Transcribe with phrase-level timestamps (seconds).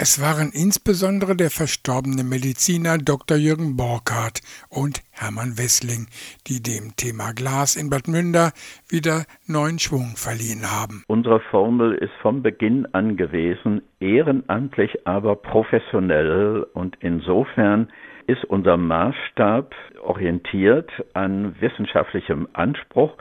[0.00, 3.36] Es waren insbesondere der verstorbene Mediziner Dr.
[3.36, 6.06] Jürgen Borkhardt und Hermann Wessling,
[6.46, 8.52] die dem Thema Glas in Bad Münder
[8.88, 11.02] wieder neuen Schwung verliehen haben.
[11.08, 17.90] Unsere Formel ist vom Beginn an gewesen, ehrenamtlich, aber professionell und insofern
[18.28, 23.14] ist unser Maßstab orientiert an wissenschaftlichem Anspruch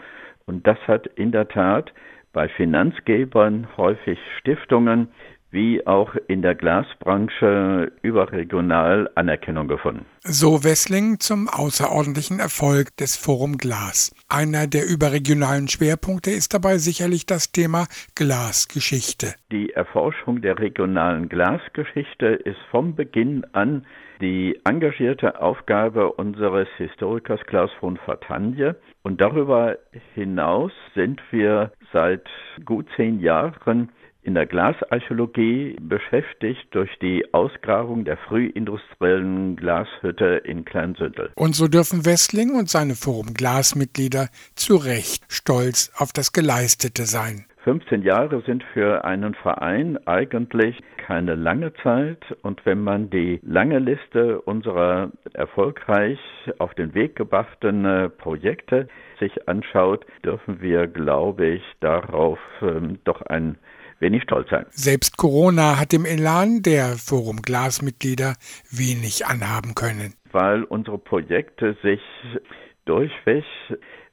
[0.45, 1.91] und das hat in der Tat
[2.33, 5.07] bei Finanzgebern, häufig Stiftungen,
[5.51, 10.05] wie auch in der Glasbranche überregional Anerkennung gefunden.
[10.23, 14.13] So Wessling zum außerordentlichen Erfolg des Forum Glas.
[14.27, 19.35] Einer der überregionalen Schwerpunkte ist dabei sicherlich das Thema Glasgeschichte.
[19.51, 23.85] Die Erforschung der regionalen Glasgeschichte ist vom Beginn an
[24.19, 28.75] die engagierte Aufgabe unseres Historikers Klaus von Vertanje.
[29.03, 29.77] Und darüber
[30.15, 32.27] hinaus sind wir seit
[32.65, 33.91] gut zehn Jahren
[34.27, 41.31] in der Glasarchäologie beschäftigt durch die Ausgrabung der frühindustriellen Glashütte in Kleinsüttel.
[41.35, 47.45] Und so dürfen Westling und seine Forum Glasmitglieder zu Recht stolz auf das Geleistete sein.
[47.63, 53.79] 15 Jahre sind für einen Verein eigentlich keine lange Zeit und wenn man die lange
[53.79, 56.19] Liste unserer erfolgreich
[56.57, 58.89] auf den Weg gebrachten äh, Projekte
[59.19, 63.57] sich anschaut, dürfen wir, glaube ich, darauf ähm, doch ein
[63.99, 64.65] wenig stolz sein.
[64.69, 68.35] Selbst Corona hat dem Elan der Forum Glasmitglieder
[68.71, 70.13] wenig anhaben können.
[70.31, 72.01] Weil unsere Projekte sich
[72.85, 73.43] durchweg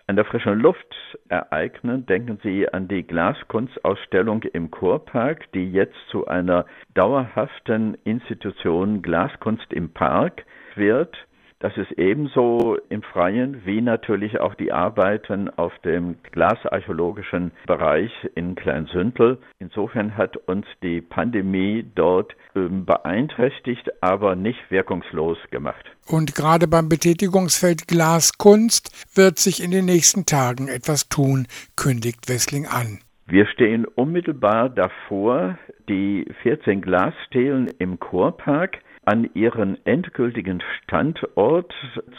[0.06, 0.94] an der frischen Luft
[1.28, 2.04] ereignen.
[2.06, 9.92] Denken Sie an die Glaskunstausstellung im Kurpark, die jetzt zu einer dauerhaften Institution Glaskunst im
[9.92, 11.16] Park wird.
[11.64, 18.54] Das ist ebenso im Freien wie natürlich auch die Arbeiten auf dem glasarchäologischen Bereich in
[18.54, 19.38] Kleinsündel.
[19.60, 25.82] Insofern hat uns die Pandemie dort ähm, beeinträchtigt, aber nicht wirkungslos gemacht.
[26.06, 31.46] Und gerade beim Betätigungsfeld Glaskunst wird sich in den nächsten Tagen etwas tun,
[31.76, 32.98] kündigt Wessling an.
[33.26, 35.58] Wir stehen unmittelbar davor,
[35.88, 41.72] die 14 Glasstelen im Kurpark an ihren endgültigen Standort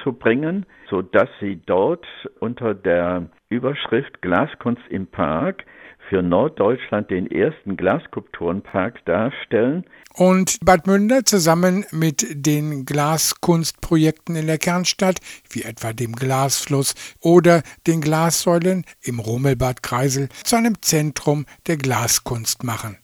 [0.03, 2.06] zu bringen, so dass sie dort
[2.40, 5.63] unter der Überschrift Glaskunst im Park
[6.09, 9.85] für Norddeutschland den ersten Glaskulpturenpark darstellen.
[10.13, 15.19] Und Bad Münder zusammen mit den Glaskunstprojekten in der Kernstadt,
[15.50, 22.63] wie etwa dem Glasfluss oder den Glassäulen im Rummelbad Kreisel, zu einem Zentrum der Glaskunst
[22.63, 22.97] machen.